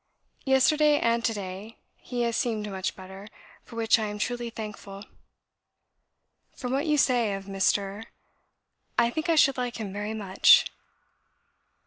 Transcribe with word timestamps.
Yesterday 0.45 0.99
and 0.99 1.23
to 1.23 1.31
day 1.35 1.77
he 1.95 2.23
has 2.23 2.35
seemed 2.35 2.67
much 2.71 2.95
better, 2.95 3.27
for 3.63 3.75
which 3.75 3.99
I 3.99 4.07
am 4.07 4.17
truly 4.17 4.49
thankful.... 4.49 5.03
"From 6.55 6.71
what 6.71 6.87
you 6.87 6.97
say 6.97 7.35
of 7.35 7.45
Mr., 7.45 8.05
I 8.97 9.11
think 9.11 9.29
I 9.29 9.35
should 9.35 9.57
like 9.57 9.77
him 9.77 9.93
very 9.93 10.15
much. 10.15 10.65